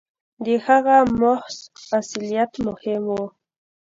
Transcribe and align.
•د 0.45 0.47
هغه 0.65 0.95
محض 1.21 1.55
اصالت 1.99 2.51
مهم 2.67 3.03
و. 3.15 3.19